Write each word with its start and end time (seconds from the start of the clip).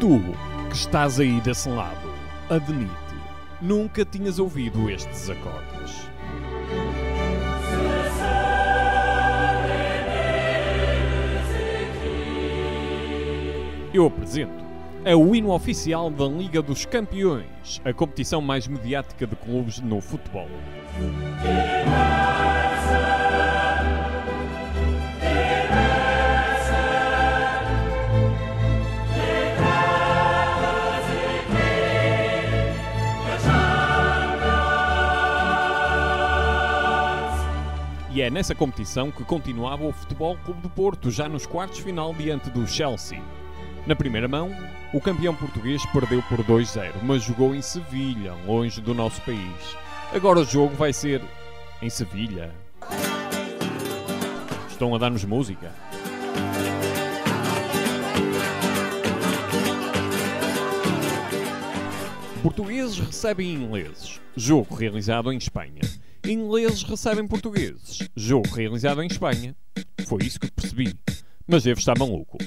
Tu, 0.00 0.18
que 0.70 0.76
estás 0.76 1.20
aí 1.20 1.42
desse 1.42 1.68
lado, 1.68 2.10
admite, 2.48 2.90
nunca 3.60 4.02
tinhas 4.02 4.38
ouvido 4.38 4.88
estes 4.88 5.28
acordes. 5.28 6.08
Eu 13.92 14.06
apresento. 14.06 14.64
O 15.04 15.34
hino 15.34 15.52
oficial 15.52 16.10
da 16.10 16.24
Liga 16.24 16.62
dos 16.62 16.86
Campeões, 16.86 17.82
a 17.84 17.92
competição 17.92 18.40
mais 18.40 18.66
mediática 18.66 19.26
de 19.26 19.36
clubes 19.36 19.80
no 19.80 20.00
futebol. 20.00 20.48
E 38.12 38.20
é 38.20 38.28
nessa 38.28 38.56
competição 38.56 39.10
que 39.12 39.22
continuava 39.22 39.86
o 39.86 39.92
Futebol 39.92 40.36
Clube 40.44 40.60
do 40.62 40.68
Porto, 40.68 41.12
já 41.12 41.28
nos 41.28 41.46
quartos 41.46 41.78
final 41.78 42.12
diante 42.12 42.50
do 42.50 42.66
Chelsea. 42.66 43.22
Na 43.86 43.94
primeira 43.94 44.26
mão, 44.26 44.50
o 44.92 45.00
campeão 45.00 45.32
português 45.32 45.86
perdeu 45.86 46.20
por 46.24 46.42
2-0, 46.44 46.92
mas 47.04 47.22
jogou 47.22 47.54
em 47.54 47.62
Sevilha, 47.62 48.34
longe 48.44 48.80
do 48.80 48.92
nosso 48.92 49.20
país. 49.22 49.76
Agora 50.12 50.40
o 50.40 50.44
jogo 50.44 50.74
vai 50.74 50.92
ser 50.92 51.22
em 51.80 51.88
Sevilha. 51.88 52.52
Estão 54.68 54.92
a 54.92 54.98
dar-nos 54.98 55.24
música. 55.24 55.72
Portugueses 62.42 62.98
recebem 62.98 63.54
ingleses. 63.54 64.20
Jogo 64.34 64.74
realizado 64.74 65.32
em 65.32 65.36
Espanha. 65.36 65.99
Ingleses 66.24 66.82
recebem 66.82 67.26
portugueses. 67.26 67.98
Jogo 68.14 68.48
realizado 68.54 69.02
em 69.02 69.06
Espanha. 69.06 69.54
Foi 70.06 70.22
isso 70.22 70.38
que 70.38 70.50
percebi. 70.50 70.94
Mas 71.46 71.64
devo 71.64 71.80
estar 71.80 71.98
maluco. 71.98 72.38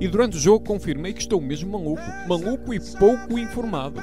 E 0.00 0.08
durante 0.08 0.36
o 0.36 0.40
jogo 0.40 0.64
confirmei 0.64 1.12
que 1.12 1.20
estou 1.20 1.40
mesmo 1.40 1.70
maluco. 1.70 2.02
Maluco 2.28 2.74
e 2.74 2.80
pouco 2.80 3.38
informado. 3.38 4.02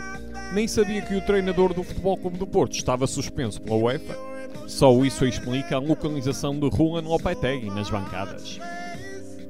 Nem 0.53 0.67
sabia 0.67 1.01
que 1.01 1.13
o 1.13 1.21
treinador 1.21 1.73
do 1.73 1.83
Futebol 1.83 2.17
Clube 2.17 2.37
do 2.37 2.47
Porto 2.47 2.73
estava 2.73 3.05
suspenso 3.05 3.61
pela 3.61 3.75
UEFA. 3.75 4.17
Só 4.65 4.91
isso 5.03 5.25
explica 5.25 5.75
a 5.75 5.79
localização 5.79 6.57
de 6.57 6.69
Juan 6.75 7.01
Lopetegui 7.01 7.69
nas 7.69 7.89
bancadas. 7.89 8.59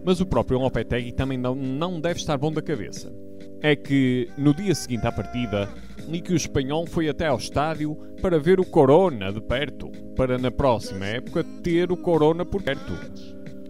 Mas 0.03 0.19
o 0.22 0.25
próprio 0.25 0.59
Lopetegui 0.59 1.11
também 1.11 1.38
não, 1.38 1.55
não 1.55 2.00
deve 2.00 2.19
estar 2.19 2.38
bom 2.38 2.52
da 2.52 2.61
cabeça. 2.61 3.14
É 3.61 3.75
que, 3.75 4.30
no 4.38 4.53
dia 4.53 4.73
seguinte 4.73 5.05
à 5.05 5.11
partida, 5.11 5.69
li 6.08 6.22
que 6.22 6.33
o 6.33 6.36
espanhol 6.36 6.88
foi 6.88 7.09
até 7.09 7.28
ao 7.28 7.38
estádio 7.38 7.95
para 8.22 8.39
ver 8.39 8.59
o 8.59 8.66
Corona 8.66 9.31
de 9.31 9.42
perto, 9.42 9.92
para 10.16 10.38
na 10.38 10.50
próxima 10.50 11.05
época 11.05 11.44
ter 11.61 11.92
o 11.92 11.97
Corona 11.97 12.45
por 12.45 12.61
perto. 12.64 12.94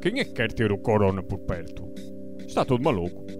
Quem 0.02 0.20
é 0.20 0.24
que 0.24 0.34
quer 0.34 0.52
ter 0.52 0.72
o 0.72 0.78
Corona 0.78 1.24
por 1.24 1.40
perto? 1.40 1.92
Está 2.46 2.64
todo 2.64 2.84
maluco. 2.84 3.39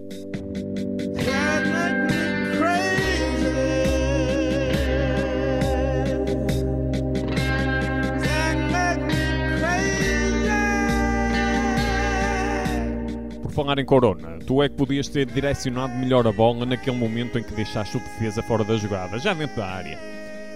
Falar 13.60 13.78
em 13.78 13.84
Corona, 13.84 14.38
tu 14.46 14.62
é 14.62 14.70
que 14.70 14.74
podias 14.74 15.06
ter 15.06 15.26
direcionado 15.26 15.94
melhor 15.94 16.26
a 16.26 16.32
bola 16.32 16.64
naquele 16.64 16.96
momento 16.96 17.38
em 17.38 17.42
que 17.42 17.52
deixaste 17.52 17.98
o 17.98 18.00
defesa 18.00 18.42
fora 18.42 18.64
da 18.64 18.76
jogada, 18.78 19.18
já 19.18 19.34
dentro 19.34 19.56
da 19.56 19.66
área. 19.66 19.98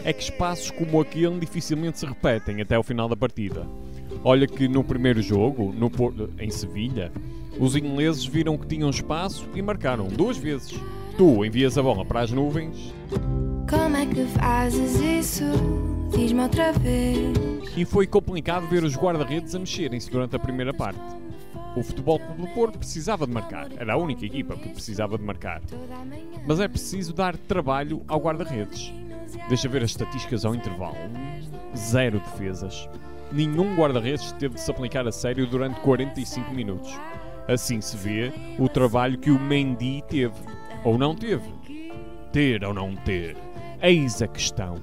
É 0.02 0.10
que 0.10 0.22
espaços 0.22 0.70
como 0.70 1.00
aquele 1.00 1.38
dificilmente 1.38 1.98
se 1.98 2.06
repetem 2.06 2.62
até 2.62 2.76
ao 2.76 2.82
final 2.82 3.06
da 3.06 3.14
partida. 3.14 3.66
Olha 4.22 4.46
que 4.46 4.66
no 4.66 4.82
primeiro 4.82 5.20
jogo, 5.20 5.70
no 5.72 5.90
em 6.40 6.48
Sevilha, 6.48 7.12
os 7.58 7.76
ingleses 7.76 8.24
viram 8.24 8.56
que 8.56 8.66
tinham 8.66 8.88
espaço 8.88 9.46
e 9.54 9.60
marcaram 9.60 10.08
duas 10.08 10.38
vezes. 10.38 10.74
Tu 11.18 11.44
envias 11.44 11.76
a 11.76 11.82
bola 11.82 12.04
para 12.04 12.22
as 12.22 12.32
nuvens 12.32 12.92
Como 13.68 13.96
é 13.96 14.06
que 14.06 14.24
fazes 14.38 14.98
isso? 14.98 15.44
Diz-me 16.16 16.42
outra 16.42 16.72
vez. 16.72 17.18
e 17.76 17.84
foi 17.84 18.06
complicado 18.06 18.66
ver 18.68 18.82
os 18.82 18.96
guarda-redes 18.96 19.54
a 19.54 19.58
mexerem-se 19.58 20.10
durante 20.10 20.34
a 20.36 20.38
primeira 20.38 20.72
parte. 20.72 21.00
O 21.76 21.82
Futebol 21.82 22.20
Clube 22.20 22.42
do 22.42 22.48
Porto 22.54 22.78
precisava 22.78 23.26
de 23.26 23.32
marcar, 23.32 23.68
era 23.76 23.94
a 23.94 23.96
única 23.96 24.24
equipa 24.24 24.56
que 24.56 24.68
precisava 24.68 25.18
de 25.18 25.24
marcar. 25.24 25.60
Mas 26.46 26.60
é 26.60 26.68
preciso 26.68 27.12
dar 27.12 27.36
trabalho 27.36 28.02
ao 28.06 28.20
guarda-redes. 28.20 28.92
Deixa 29.48 29.68
ver 29.68 29.82
as 29.82 29.90
estatísticas 29.90 30.44
ao 30.44 30.54
intervalo. 30.54 30.96
Zero 31.76 32.20
defesas. 32.20 32.88
Nenhum 33.32 33.74
guarda-redes 33.74 34.30
teve 34.32 34.54
de 34.54 34.60
se 34.60 34.70
aplicar 34.70 35.06
a 35.08 35.12
sério 35.12 35.46
durante 35.46 35.80
45 35.80 36.54
minutos. 36.54 36.96
Assim 37.48 37.80
se 37.80 37.96
vê 37.96 38.32
o 38.58 38.68
trabalho 38.68 39.18
que 39.18 39.30
o 39.30 39.40
Mendy 39.40 40.02
teve. 40.08 40.34
Ou 40.84 40.96
não 40.96 41.14
teve. 41.14 41.52
Ter 42.32 42.64
ou 42.64 42.72
não 42.72 42.94
ter. 42.94 43.36
Eis 43.82 44.22
a 44.22 44.28
questão. 44.28 44.76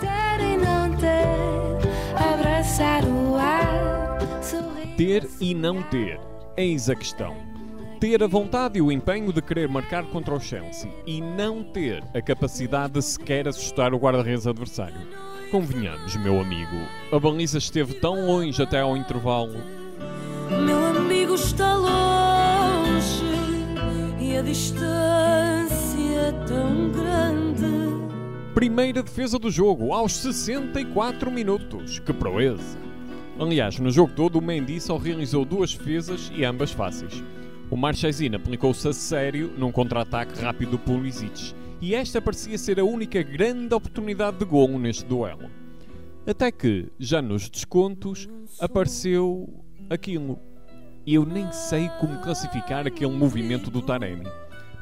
Ter 0.00 0.40
e 0.42 0.56
não 0.56 0.96
ter, 0.96 2.16
abraçar 2.16 3.04
o 3.04 3.36
ar, 3.36 4.18
sorrir. 4.42 4.96
Ter 4.96 5.28
e 5.40 5.54
não 5.54 5.82
ter. 5.82 6.29
Eis 6.60 6.90
a 6.90 6.94
questão. 6.94 7.34
Ter 7.98 8.22
a 8.22 8.26
vontade 8.26 8.78
e 8.78 8.82
o 8.82 8.92
empenho 8.92 9.32
de 9.32 9.40
querer 9.40 9.66
marcar 9.66 10.04
contra 10.04 10.34
o 10.34 10.38
Chelsea 10.38 10.92
e 11.06 11.18
não 11.18 11.64
ter 11.64 12.04
a 12.12 12.20
capacidade 12.20 12.92
de 12.92 13.02
sequer 13.02 13.48
assustar 13.48 13.94
o 13.94 13.96
guarda-redes 13.96 14.46
adversário. 14.46 15.00
Convenhamos, 15.50 16.16
meu 16.16 16.38
amigo, 16.38 16.76
a 17.10 17.18
baliza 17.18 17.56
esteve 17.56 17.94
tão 17.94 18.26
longe 18.26 18.62
até 18.62 18.80
ao 18.80 18.94
intervalo. 18.94 19.56
Meu 20.50 20.84
amigo 20.84 21.34
está 21.34 21.74
longe 21.76 23.24
e 24.20 24.36
a 24.36 24.42
distância 24.42 26.20
é 26.28 26.32
tão 26.46 26.90
grande. 26.90 27.64
Primeira 28.52 29.02
defesa 29.02 29.38
do 29.38 29.50
jogo, 29.50 29.94
aos 29.94 30.12
64 30.12 31.30
minutos. 31.30 32.00
Que 32.00 32.12
proeza! 32.12 32.89
Aliás, 33.38 33.78
no 33.78 33.90
jogo 33.90 34.12
todo, 34.14 34.38
o 34.38 34.42
Mendy 34.42 34.80
só 34.80 34.96
realizou 34.96 35.44
duas 35.44 35.74
defesas 35.74 36.30
e 36.34 36.44
ambas 36.44 36.72
fáceis. 36.72 37.22
O 37.70 37.76
Marchesin 37.76 38.34
aplicou-se 38.34 38.86
a 38.88 38.92
sério 38.92 39.52
num 39.56 39.70
contra-ataque 39.70 40.40
rápido 40.40 40.72
do 40.72 40.78
Pulisic. 40.78 41.54
E 41.80 41.94
esta 41.94 42.20
parecia 42.20 42.58
ser 42.58 42.78
a 42.80 42.84
única 42.84 43.22
grande 43.22 43.74
oportunidade 43.74 44.38
de 44.38 44.44
golo 44.44 44.78
neste 44.78 45.04
duelo. 45.04 45.48
Até 46.26 46.52
que, 46.52 46.88
já 46.98 47.22
nos 47.22 47.48
descontos, 47.48 48.28
apareceu 48.58 49.48
aquilo. 49.88 50.38
Eu 51.06 51.24
nem 51.24 51.50
sei 51.50 51.88
como 51.98 52.20
classificar 52.20 52.86
aquele 52.86 53.12
movimento 53.12 53.70
do 53.70 53.80
Taremi. 53.80 54.26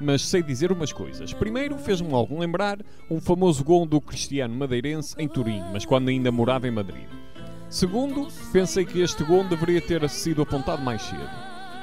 Mas 0.01 0.23
sei 0.23 0.43
dizer 0.43 0.73
umas 0.73 0.93
coisas. 0.93 1.33
Primeiro, 1.33 1.79
fez-me 1.79 2.11
logo 2.11 2.39
lembrar 2.39 2.79
um 3.11 3.21
famoso 3.21 3.63
gol 3.63 3.87
do 3.87 4.01
Cristiano 4.01 4.55
Madeirense 4.55 5.15
em 5.19 5.29
Turim, 5.29 5.63
mas 5.73 5.85
quando 5.85 6.09
ainda 6.09 6.33
morava 6.33 6.67
em 6.67 6.73
Madrid. 6.73 7.07
Segundo, 7.71 8.29
pensei 8.51 8.85
que 8.87 9.01
este 9.03 9.23
gol 9.23 9.45
deveria 9.45 9.81
ter 9.81 10.09
sido 10.09 10.41
apontado 10.41 10.83
mais 10.83 11.03
cedo. 11.03 11.29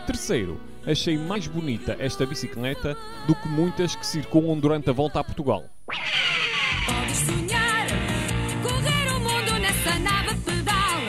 Terceiro, 0.08 0.60
achei 0.86 1.16
mais 1.16 1.46
bonita 1.46 1.96
esta 2.00 2.26
bicicleta 2.26 2.98
do 3.28 3.36
que 3.36 3.48
muitas 3.48 3.96
que 3.96 4.06
circulam 4.06 4.60
durante 4.60 4.90
a 4.90 4.94
volta 4.94 5.20
a 5.20 5.24
Portugal. 5.24 5.64
Podes 6.86 7.18
sonhar, 7.18 7.88
correr 8.64 9.16
o 9.16 9.20
mundo 9.20 9.60
nessa 9.62 10.00
nave 10.00 10.36
pedal 10.42 11.02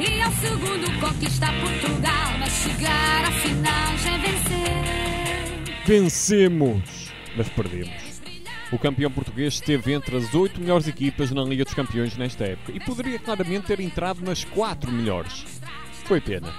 e 0.00 0.20
ao 0.20 0.32
segundo 0.32 1.00
conquistar 1.00 1.52
Portugal, 1.60 2.38
mas 2.40 2.52
chegar 2.52 3.24
à 3.24 3.32
final 3.32 3.98
já 3.98 4.14
é 4.14 4.18
vencer. 4.18 5.86
Vencemos! 5.86 7.12
Mas 7.36 7.48
perdemos. 7.48 8.11
O 8.72 8.78
campeão 8.78 9.10
português 9.10 9.54
esteve 9.54 9.92
entre 9.92 10.16
as 10.16 10.34
oito 10.34 10.58
melhores 10.58 10.88
equipas 10.88 11.30
na 11.30 11.44
Liga 11.44 11.62
dos 11.62 11.74
Campeões 11.74 12.16
nesta 12.16 12.44
época 12.44 12.72
e 12.72 12.80
poderia 12.80 13.18
claramente 13.18 13.66
ter 13.66 13.80
entrado 13.80 14.22
nas 14.22 14.44
quatro 14.44 14.90
melhores. 14.90 15.44
Foi 16.06 16.22
pena. 16.22 16.50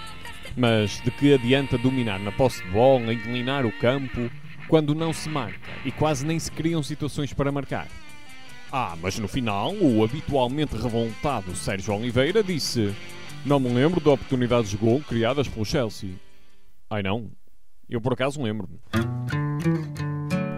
Mas 0.55 1.01
de 1.01 1.09
que 1.09 1.33
adianta 1.33 1.75
dominar 1.75 2.19
na 2.19 2.31
posse 2.31 2.63
de 2.63 2.69
bola, 2.69 3.11
inclinar 3.11 3.65
o 3.65 3.71
campo, 3.79 4.29
quando 4.67 4.93
não 4.93 5.11
se 5.11 5.27
marca 5.27 5.71
e 5.83 5.91
quase 5.91 6.23
nem 6.23 6.37
se 6.37 6.51
criam 6.51 6.83
situações 6.83 7.33
para 7.33 7.51
marcar? 7.51 7.87
Ah, 8.71 8.95
mas 9.01 9.17
no 9.17 9.27
final, 9.27 9.73
o 9.73 10.03
habitualmente 10.03 10.75
revoltado 10.75 11.55
Sérgio 11.55 11.95
Oliveira 11.95 12.43
disse: 12.43 12.93
Não 13.43 13.59
me 13.59 13.69
lembro 13.69 13.99
de 13.99 14.09
oportunidades 14.09 14.69
de 14.69 14.77
gol 14.77 15.01
criadas 15.01 15.47
pelo 15.47 15.65
Chelsea. 15.65 16.11
Ai 16.91 17.01
não? 17.01 17.31
Eu 17.89 17.99
por 17.99 18.13
acaso 18.13 18.39
lembro-me. 18.39 18.79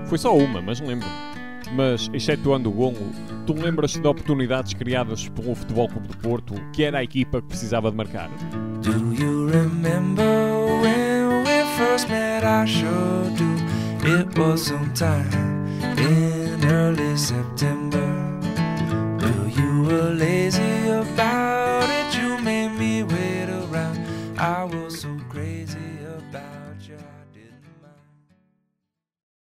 Foi 0.07 0.17
só 0.17 0.35
uma, 0.35 0.61
mas 0.61 0.81
lembro-me. 0.81 1.24
Mas, 1.75 2.09
excetuando 2.13 2.69
o 2.69 2.71
gongo, 2.71 3.11
tu 3.45 3.53
lembras-te 3.53 3.99
de 3.99 4.07
oportunidades 4.07 4.73
criadas 4.73 5.27
pelo 5.27 5.53
Futebol 5.53 5.89
Clube 5.89 6.07
do 6.07 6.17
Porto, 6.17 6.53
que 6.71 6.83
era 6.83 6.99
a 6.99 7.03
equipa 7.03 7.41
que 7.41 7.49
precisava 7.49 7.91
de 7.91 7.97
marcar? 7.97 8.29
Do 8.81 9.13
you 9.13 9.49
remember 9.49 10.23
when 10.81 11.43
we 11.43 11.65
first 11.77 12.07
met? 12.07 12.45
I 12.45 12.65
sure 12.65 13.29
do. 13.35 13.55
It 14.07 14.39
was 14.39 14.61
sometime 14.61 15.27
in 15.97 16.63
early 16.65 17.17
September. 17.17 17.99
Well, 19.19 19.49
you 19.49 19.83
were 19.83 20.13
lazy 20.13 20.61